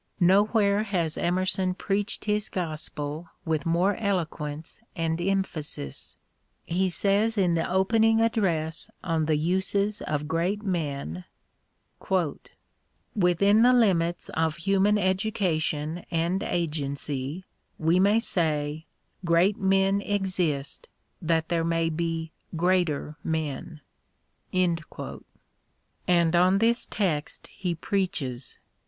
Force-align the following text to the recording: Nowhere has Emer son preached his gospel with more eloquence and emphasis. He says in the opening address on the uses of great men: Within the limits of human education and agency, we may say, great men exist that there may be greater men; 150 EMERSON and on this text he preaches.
Nowhere 0.19 0.81
has 0.81 1.15
Emer 1.15 1.45
son 1.45 1.75
preached 1.75 2.25
his 2.25 2.49
gospel 2.49 3.29
with 3.45 3.67
more 3.67 3.95
eloquence 3.97 4.79
and 4.95 5.21
emphasis. 5.21 6.17
He 6.65 6.89
says 6.89 7.37
in 7.37 7.53
the 7.53 7.69
opening 7.69 8.19
address 8.19 8.89
on 9.03 9.25
the 9.27 9.35
uses 9.35 10.01
of 10.01 10.27
great 10.27 10.63
men: 10.63 11.25
Within 13.15 13.61
the 13.61 13.73
limits 13.73 14.29
of 14.29 14.55
human 14.55 14.97
education 14.97 16.03
and 16.09 16.41
agency, 16.41 17.45
we 17.77 17.99
may 17.99 18.19
say, 18.19 18.87
great 19.23 19.57
men 19.59 20.01
exist 20.01 20.87
that 21.21 21.49
there 21.49 21.63
may 21.63 21.91
be 21.91 22.31
greater 22.55 23.17
men; 23.23 23.81
150 24.49 24.59
EMERSON 25.03 25.25
and 26.07 26.35
on 26.35 26.57
this 26.57 26.87
text 26.87 27.45
he 27.55 27.75
preaches. 27.75 28.57